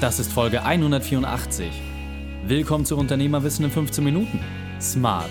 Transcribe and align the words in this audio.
Das 0.00 0.20
ist 0.20 0.32
Folge 0.32 0.62
184. 0.62 1.72
Willkommen 2.44 2.84
zu 2.84 2.96
Unternehmerwissen 2.96 3.64
in 3.64 3.70
15 3.72 4.04
Minuten. 4.04 4.38
Smart. 4.80 5.28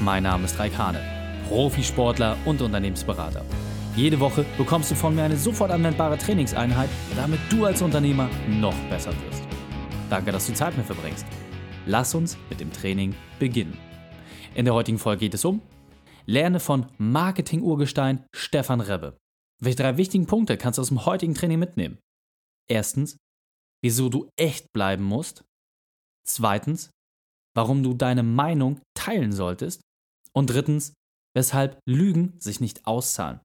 Mein 0.00 0.24
Name 0.24 0.46
ist 0.46 0.58
Raik 0.58 0.76
Hane, 0.76 1.00
Profisportler 1.48 2.36
und 2.44 2.60
Unternehmensberater. 2.60 3.44
Jede 3.94 4.18
Woche 4.18 4.44
bekommst 4.58 4.90
du 4.90 4.96
von 4.96 5.14
mir 5.14 5.22
eine 5.22 5.36
sofort 5.36 5.70
anwendbare 5.70 6.18
Trainingseinheit, 6.18 6.90
damit 7.14 7.38
du 7.50 7.64
als 7.64 7.82
Unternehmer 7.82 8.28
noch 8.48 8.74
besser 8.88 9.12
wirst. 9.12 9.44
Danke, 10.10 10.32
dass 10.32 10.48
du 10.48 10.54
Zeit 10.54 10.76
mit 10.76 10.88
mir 10.88 10.92
verbringst. 10.92 11.24
Lass 11.86 12.12
uns 12.12 12.36
mit 12.48 12.58
dem 12.58 12.72
Training 12.72 13.14
beginnen. 13.38 13.78
In 14.56 14.64
der 14.64 14.74
heutigen 14.74 14.98
Folge 14.98 15.20
geht 15.20 15.34
es 15.34 15.44
um 15.44 15.62
Lerne 16.26 16.58
von 16.58 16.86
Marketing-Urgestein 16.98 18.24
Stefan 18.34 18.80
Rebbe. 18.80 19.16
Welche 19.62 19.76
drei 19.76 19.96
wichtigen 19.98 20.26
Punkte 20.26 20.56
kannst 20.56 20.78
du 20.78 20.82
aus 20.82 20.88
dem 20.88 21.06
heutigen 21.06 21.36
Training 21.36 21.60
mitnehmen? 21.60 21.98
Erstens, 22.68 23.16
wieso 23.82 24.08
du 24.08 24.28
echt 24.36 24.72
bleiben 24.72 25.04
musst. 25.04 25.44
Zweitens, 26.26 26.90
warum 27.56 27.82
du 27.82 27.94
deine 27.94 28.22
Meinung 28.22 28.80
teilen 28.94 29.32
solltest. 29.32 29.80
Und 30.32 30.50
drittens, 30.50 30.94
weshalb 31.34 31.78
Lügen 31.88 32.34
sich 32.38 32.60
nicht 32.60 32.86
auszahlen. 32.86 33.40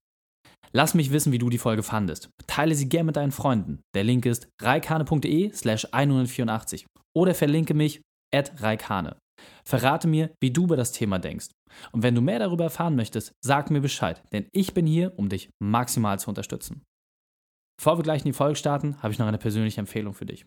Lass 0.72 0.94
mich 0.94 1.12
wissen, 1.12 1.32
wie 1.32 1.38
du 1.38 1.50
die 1.50 1.58
Folge 1.58 1.84
fandest. 1.84 2.30
Teile 2.48 2.76
sie 2.76 2.90
gerne 2.90 3.06
mit 3.06 3.16
deinen 3.16 3.32
Freunden. 3.32 3.82
Der 3.96 4.04
Link 4.04 4.26
ist 4.26 4.50
reikane.de 4.62 5.54
slash 5.54 5.88
184 5.92 6.86
oder 7.16 7.34
verlinke 7.34 7.74
mich 7.74 8.02
at 8.34 8.62
reikane. 8.62 9.18
Verrate 9.66 10.08
mir, 10.08 10.32
wie 10.42 10.52
du 10.52 10.66
über 10.66 10.78
das 10.78 10.92
Thema 10.92 11.20
denkst. 11.20 11.48
Und 11.92 12.04
wenn 12.04 12.16
du 12.16 12.22
mehr 12.22 12.40
darüber 12.40 12.66
erfahren 12.66 12.96
möchtest, 12.96 13.32
sag 13.44 13.72
mir 13.72 13.82
Bescheid, 13.82 14.22
denn 14.32 14.48
ich 14.52 14.74
bin 14.74 14.86
hier, 14.86 15.18
um 15.18 15.30
dich 15.30 15.50
maximal 15.62 16.20
zu 16.20 16.30
unterstützen. 16.30 16.84
Bevor 17.78 17.98
wir 17.98 18.04
gleich 18.04 18.22
in 18.22 18.32
die 18.32 18.34
Folge 18.34 18.56
starten, 18.56 19.02
habe 19.02 19.12
ich 19.14 19.20
noch 19.20 19.28
eine 19.28 19.38
persönliche 19.38 19.80
Empfehlung 19.80 20.14
für 20.14 20.26
dich. 20.26 20.46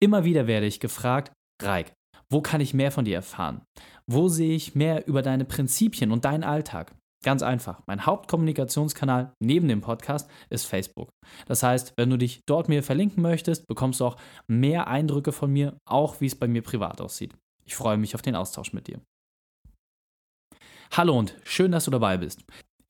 Immer 0.00 0.24
wieder 0.24 0.46
werde 0.46 0.66
ich 0.66 0.80
gefragt, 0.80 1.32
Reik, 1.62 1.92
wo 2.30 2.40
kann 2.40 2.60
ich 2.60 2.74
mehr 2.74 2.90
von 2.90 3.04
dir 3.04 3.16
erfahren? 3.16 3.62
Wo 4.06 4.28
sehe 4.28 4.54
ich 4.54 4.74
mehr 4.74 5.06
über 5.06 5.22
deine 5.22 5.44
Prinzipien 5.44 6.10
und 6.10 6.24
deinen 6.24 6.44
Alltag? 6.44 6.94
Ganz 7.22 7.42
einfach. 7.42 7.80
Mein 7.86 8.04
Hauptkommunikationskanal 8.04 9.32
neben 9.40 9.68
dem 9.68 9.80
Podcast 9.80 10.28
ist 10.50 10.66
Facebook. 10.66 11.08
Das 11.46 11.62
heißt, 11.62 11.94
wenn 11.96 12.10
du 12.10 12.18
dich 12.18 12.42
dort 12.46 12.68
mir 12.68 12.82
verlinken 12.82 13.22
möchtest, 13.22 13.66
bekommst 13.66 14.00
du 14.00 14.06
auch 14.06 14.16
mehr 14.46 14.88
Eindrücke 14.88 15.32
von 15.32 15.50
mir, 15.50 15.78
auch 15.86 16.20
wie 16.20 16.26
es 16.26 16.34
bei 16.34 16.46
mir 16.46 16.62
privat 16.62 17.00
aussieht. 17.00 17.34
Ich 17.64 17.76
freue 17.76 17.96
mich 17.96 18.14
auf 18.14 18.20
den 18.20 18.36
Austausch 18.36 18.74
mit 18.74 18.88
dir. 18.88 19.00
Hallo 20.92 21.18
und 21.18 21.34
schön, 21.44 21.72
dass 21.72 21.86
du 21.86 21.90
dabei 21.90 22.18
bist. 22.18 22.44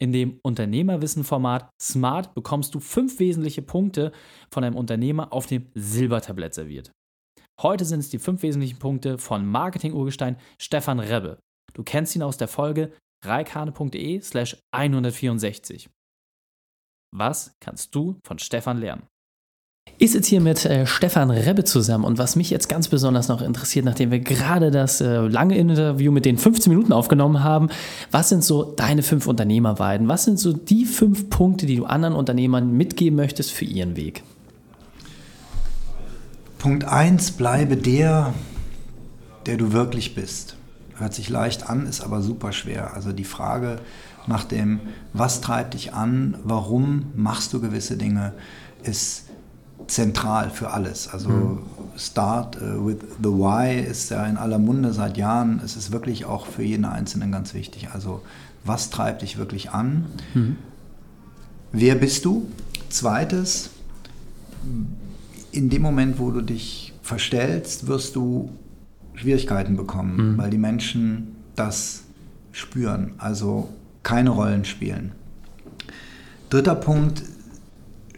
In 0.04 0.12
dem 0.12 0.38
Unternehmerwissen-Format 0.42 1.70
Smart 1.80 2.34
bekommst 2.34 2.74
du 2.74 2.80
fünf 2.80 3.18
wesentliche 3.20 3.62
Punkte 3.62 4.12
von 4.50 4.62
einem 4.62 4.76
Unternehmer 4.76 5.32
auf 5.32 5.46
dem 5.46 5.70
Silbertablett 5.74 6.52
serviert. 6.52 6.92
Heute 7.58 7.86
sind 7.86 8.00
es 8.00 8.10
die 8.10 8.18
fünf 8.18 8.42
wesentlichen 8.42 8.78
Punkte 8.78 9.16
von 9.16 9.46
Marketing-Urgestein 9.46 10.36
Stefan 10.60 11.00
Rebbe. 11.00 11.38
Du 11.72 11.82
kennst 11.82 12.14
ihn 12.14 12.22
aus 12.22 12.36
der 12.36 12.48
Folge 12.48 12.92
reikane.de 13.24 14.20
slash 14.20 14.58
164. 14.72 15.88
Was 17.16 17.54
kannst 17.58 17.94
du 17.94 18.18
von 18.26 18.38
Stefan 18.38 18.76
lernen? 18.76 19.06
Ich 19.96 20.10
sitze 20.12 20.30
hier 20.30 20.40
mit 20.40 20.64
äh, 20.64 20.86
Stefan 20.86 21.30
Rebbe 21.30 21.64
zusammen 21.64 22.04
und 22.04 22.18
was 22.18 22.34
mich 22.36 22.50
jetzt 22.50 22.68
ganz 22.68 22.88
besonders 22.88 23.28
noch 23.28 23.40
interessiert, 23.40 23.84
nachdem 23.84 24.10
wir 24.10 24.18
gerade 24.18 24.70
das 24.70 25.00
äh, 25.00 25.18
lange 25.18 25.56
Interview 25.56 26.10
mit 26.10 26.24
den 26.24 26.36
15 26.36 26.70
Minuten 26.70 26.92
aufgenommen 26.92 27.44
haben, 27.44 27.68
was 28.10 28.28
sind 28.28 28.42
so 28.42 28.64
deine 28.64 29.02
fünf 29.02 29.26
Unternehmerweiden? 29.26 30.08
Was 30.08 30.24
sind 30.24 30.38
so 30.38 30.52
die 30.52 30.84
fünf 30.84 31.30
Punkte, 31.30 31.66
die 31.66 31.76
du 31.76 31.84
anderen 31.84 32.14
Unternehmern 32.14 32.72
mitgeben 32.72 33.16
möchtest 33.16 33.52
für 33.52 33.64
ihren 33.64 33.96
Weg? 33.96 34.24
Punkt 36.58 36.84
1, 36.84 37.32
bleibe 37.32 37.76
der, 37.76 38.34
der 39.46 39.56
du 39.56 39.72
wirklich 39.72 40.14
bist. 40.14 40.56
Hört 40.96 41.14
sich 41.14 41.28
leicht 41.28 41.70
an, 41.70 41.86
ist 41.86 42.00
aber 42.00 42.20
super 42.20 42.52
schwer. 42.52 42.94
Also 42.94 43.12
die 43.12 43.24
Frage 43.24 43.76
nach 44.26 44.44
dem, 44.44 44.80
was 45.12 45.40
treibt 45.40 45.74
dich 45.74 45.94
an, 45.94 46.36
warum 46.42 47.12
machst 47.14 47.52
du 47.52 47.60
gewisse 47.60 47.96
Dinge, 47.96 48.32
ist 48.82 49.24
zentral 49.86 50.50
für 50.50 50.70
alles. 50.70 51.08
Also 51.08 51.28
mhm. 51.28 51.58
Start 51.96 52.60
uh, 52.60 52.86
with 52.86 52.98
the 53.22 53.28
Why 53.28 53.80
ist 53.80 54.10
ja 54.10 54.26
in 54.26 54.36
aller 54.36 54.58
Munde 54.58 54.92
seit 54.92 55.16
Jahren. 55.16 55.60
Es 55.64 55.76
ist 55.76 55.92
wirklich 55.92 56.24
auch 56.24 56.46
für 56.46 56.62
jeden 56.62 56.84
Einzelnen 56.84 57.30
ganz 57.30 57.54
wichtig. 57.54 57.88
Also 57.92 58.22
was 58.64 58.90
treibt 58.90 59.22
dich 59.22 59.36
wirklich 59.36 59.70
an? 59.70 60.06
Mhm. 60.34 60.56
Wer 61.72 61.96
bist 61.96 62.24
du? 62.24 62.46
Zweites, 62.88 63.70
in 65.50 65.70
dem 65.70 65.82
Moment, 65.82 66.18
wo 66.18 66.30
du 66.30 66.40
dich 66.40 66.94
verstellst, 67.02 67.86
wirst 67.86 68.16
du 68.16 68.50
Schwierigkeiten 69.14 69.76
bekommen, 69.76 70.34
mhm. 70.34 70.38
weil 70.38 70.50
die 70.50 70.58
Menschen 70.58 71.36
das 71.56 72.04
spüren. 72.52 73.14
Also 73.18 73.68
keine 74.02 74.30
Rollen 74.30 74.64
spielen. 74.64 75.12
Dritter 76.50 76.74
Punkt, 76.74 77.22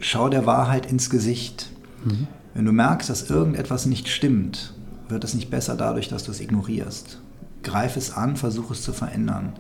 schau 0.07 0.29
der 0.29 0.47
Wahrheit 0.47 0.91
ins 0.91 1.11
Gesicht. 1.11 1.71
Mhm. 2.05 2.29
Wenn 2.55 2.65
du 2.65 2.73
merkst, 2.73 3.11
dass 3.11 3.29
irgendetwas 3.29 3.87
nicht 3.87 4.09
stimmt, 4.09 4.73
wird 5.09 5.25
es 5.25 5.35
nicht 5.35 5.51
besser 5.51 5.77
dadurch, 5.77 6.09
dass 6.09 6.25
du 6.25 6.31
es 6.31 6.41
ignorierst. 6.41 7.21
Greif 7.63 7.97
es 7.97 8.13
an, 8.13 8.37
versuch 8.37 8.71
es 8.71 8.83
zu 8.83 8.93
verändern. 8.93 9.55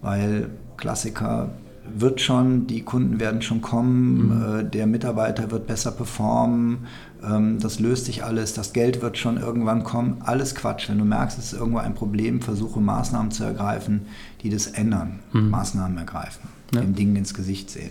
Weil 0.00 0.50
Klassiker 0.76 1.50
wird 1.94 2.20
schon, 2.20 2.68
die 2.68 2.82
Kunden 2.82 3.18
werden 3.18 3.42
schon 3.42 3.60
kommen, 3.60 4.26
mhm. 4.26 4.60
äh, 4.60 4.64
der 4.64 4.86
Mitarbeiter 4.86 5.50
wird 5.50 5.66
besser 5.66 5.90
performen, 5.90 6.86
ähm, 7.24 7.58
das 7.58 7.80
löst 7.80 8.06
sich 8.06 8.22
alles, 8.22 8.54
das 8.54 8.72
Geld 8.72 9.02
wird 9.02 9.18
schon 9.18 9.36
irgendwann 9.36 9.82
kommen. 9.82 10.18
Alles 10.20 10.54
Quatsch. 10.54 10.88
Wenn 10.88 10.98
du 10.98 11.04
merkst, 11.04 11.38
es 11.38 11.52
ist 11.52 11.58
irgendwo 11.58 11.78
ein 11.78 11.94
Problem, 11.94 12.40
versuche 12.40 12.80
Maßnahmen 12.80 13.32
zu 13.32 13.42
ergreifen, 13.42 14.02
die 14.42 14.50
das 14.50 14.68
ändern. 14.68 15.18
Mhm. 15.32 15.50
Maßnahmen 15.50 15.98
ergreifen, 15.98 16.48
ja. 16.72 16.80
den 16.80 16.94
Dingen 16.94 17.16
ins 17.16 17.34
Gesicht 17.34 17.68
sehen. 17.68 17.90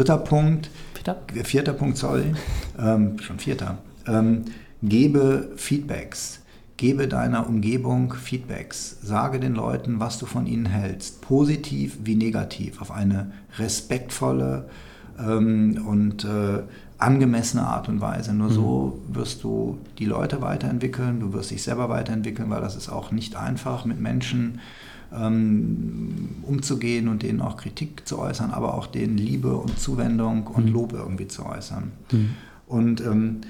Dritter 0.00 0.16
Punkt, 0.16 0.70
vierter, 0.94 1.18
vierter 1.44 1.72
Punkt, 1.74 1.98
sorry, 1.98 2.32
ähm, 2.78 3.18
schon 3.18 3.38
vierter. 3.38 3.76
Ähm, 4.06 4.46
gebe 4.82 5.52
Feedbacks. 5.56 6.40
Gebe 6.78 7.06
deiner 7.06 7.46
Umgebung 7.46 8.14
Feedbacks. 8.14 8.96
Sage 9.02 9.40
den 9.40 9.54
Leuten, 9.54 10.00
was 10.00 10.18
du 10.18 10.24
von 10.24 10.46
ihnen 10.46 10.64
hältst. 10.64 11.20
Positiv 11.20 11.98
wie 12.02 12.14
negativ. 12.14 12.80
Auf 12.80 12.90
eine 12.90 13.32
respektvolle 13.58 14.70
ähm, 15.18 15.84
und 15.86 16.24
äh, 16.24 16.62
angemessene 16.96 17.66
Art 17.66 17.90
und 17.90 18.00
Weise. 18.00 18.32
Nur 18.32 18.48
mhm. 18.48 18.54
so 18.54 19.02
wirst 19.06 19.44
du 19.44 19.80
die 19.98 20.06
Leute 20.06 20.40
weiterentwickeln, 20.40 21.20
du 21.20 21.34
wirst 21.34 21.50
dich 21.50 21.62
selber 21.62 21.90
weiterentwickeln, 21.90 22.48
weil 22.48 22.62
das 22.62 22.74
ist 22.74 22.88
auch 22.88 23.12
nicht 23.12 23.36
einfach 23.36 23.84
mit 23.84 24.00
Menschen 24.00 24.60
umzugehen 25.12 27.08
und 27.08 27.22
denen 27.24 27.40
auch 27.40 27.56
Kritik 27.56 28.06
zu 28.06 28.18
äußern, 28.18 28.52
aber 28.52 28.74
auch 28.74 28.86
denen 28.86 29.18
Liebe 29.18 29.56
und 29.56 29.78
Zuwendung 29.78 30.46
und 30.46 30.66
mhm. 30.66 30.72
Lob 30.72 30.92
irgendwie 30.92 31.26
zu 31.26 31.44
äußern. 31.46 31.90
Mhm. 32.12 32.30
Und 32.66 33.00
ähm, 33.00 33.40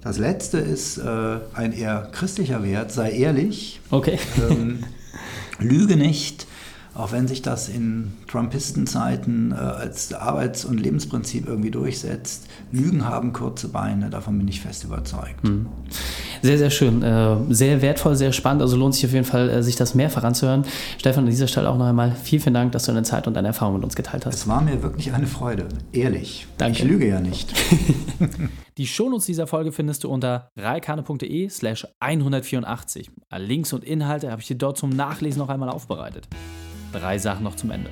das 0.00 0.18
letzte 0.18 0.58
ist 0.58 0.98
äh, 0.98 1.38
ein 1.54 1.72
eher 1.72 2.08
christlicher 2.12 2.62
Wert, 2.62 2.92
sei 2.92 3.10
ehrlich. 3.10 3.80
Okay. 3.90 4.18
Ähm, 4.48 4.84
lüge 5.58 5.96
nicht, 5.96 6.46
auch 6.94 7.12
wenn 7.12 7.28
sich 7.28 7.42
das 7.42 7.68
in 7.68 8.12
Trumpistenzeiten 8.28 9.52
äh, 9.52 9.56
als 9.56 10.12
Arbeits- 10.12 10.64
und 10.64 10.78
Lebensprinzip 10.78 11.46
irgendwie 11.46 11.70
durchsetzt, 11.70 12.46
Lügen 12.72 13.04
haben 13.04 13.32
kurze 13.32 13.68
Beine, 13.68 14.10
davon 14.10 14.38
bin 14.38 14.48
ich 14.48 14.60
fest 14.60 14.84
überzeugt. 14.84 15.44
Mhm. 15.44 15.66
Sehr, 16.42 16.58
sehr 16.58 16.70
schön. 16.70 17.02
Äh, 17.02 17.36
sehr 17.50 17.82
wertvoll, 17.82 18.16
sehr 18.16 18.32
spannend. 18.32 18.62
Also 18.62 18.76
lohnt 18.76 18.94
sich 18.94 19.04
auf 19.04 19.12
jeden 19.12 19.24
Fall, 19.24 19.50
äh, 19.50 19.62
sich 19.62 19.76
das 19.76 19.94
mehrfach 19.94 20.24
anzuhören. 20.24 20.64
Stefan, 20.98 21.24
an 21.24 21.30
dieser 21.30 21.48
Stelle 21.48 21.68
auch 21.68 21.76
noch 21.76 21.86
einmal 21.86 22.12
vielen, 22.12 22.42
vielen 22.42 22.54
Dank, 22.54 22.72
dass 22.72 22.84
du 22.84 22.92
deine 22.92 23.04
Zeit 23.04 23.26
und 23.26 23.34
deine 23.34 23.48
Erfahrung 23.48 23.74
mit 23.74 23.84
uns 23.84 23.94
geteilt 23.94 24.26
hast. 24.26 24.34
Es 24.34 24.48
war 24.48 24.60
mir 24.60 24.82
wirklich 24.82 25.12
eine 25.12 25.26
Freude. 25.26 25.66
Ehrlich. 25.92 26.46
Danke. 26.58 26.78
Ich 26.78 26.84
lüge 26.84 27.08
ja 27.08 27.20
nicht. 27.20 27.52
Die 28.78 28.86
Shownotes 28.86 29.26
dieser 29.26 29.46
Folge 29.46 29.72
findest 29.72 30.04
du 30.04 30.08
unter 30.08 30.50
reikane.de 30.56 31.50
slash 31.50 31.86
184. 31.98 33.10
Alle 33.28 33.44
Links 33.44 33.74
und 33.74 33.84
Inhalte 33.84 34.30
habe 34.30 34.40
ich 34.40 34.48
dir 34.48 34.56
dort 34.56 34.78
zum 34.78 34.88
Nachlesen 34.88 35.40
noch 35.40 35.50
einmal 35.50 35.68
aufbereitet. 35.68 36.28
Drei 36.92 37.18
Sachen 37.18 37.44
noch 37.44 37.56
zum 37.56 37.70
Ende. 37.72 37.90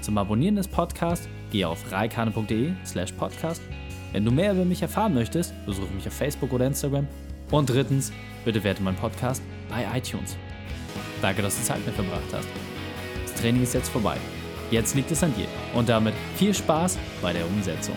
Zum 0.00 0.16
Abonnieren 0.16 0.54
des 0.54 0.68
Podcasts 0.68 1.28
gehe 1.50 1.66
auf 1.66 1.90
reikane.de 1.90 2.70
slash 2.84 3.12
podcast. 3.12 3.60
Wenn 4.12 4.24
du 4.24 4.30
mehr 4.30 4.52
über 4.52 4.64
mich 4.64 4.80
erfahren 4.80 5.12
möchtest, 5.12 5.52
besuche 5.66 5.92
mich 5.92 6.06
auf 6.06 6.14
Facebook 6.14 6.52
oder 6.52 6.66
Instagram. 6.66 7.06
Und 7.50 7.70
drittens, 7.70 8.12
bitte 8.44 8.62
werte 8.62 8.82
meinen 8.82 8.96
Podcast 8.96 9.42
bei 9.68 9.86
iTunes. 9.96 10.36
Danke, 11.22 11.42
dass 11.42 11.56
du 11.56 11.62
Zeit 11.62 11.84
mit 11.84 11.94
verbracht 11.94 12.32
hast. 12.32 12.48
Das 13.24 13.34
Training 13.34 13.62
ist 13.62 13.74
jetzt 13.74 13.88
vorbei. 13.88 14.16
Jetzt 14.70 14.94
liegt 14.94 15.10
es 15.10 15.22
an 15.22 15.34
dir. 15.34 15.46
Und 15.74 15.88
damit 15.88 16.14
viel 16.36 16.54
Spaß 16.54 16.98
bei 17.22 17.32
der 17.32 17.46
Umsetzung. 17.46 17.96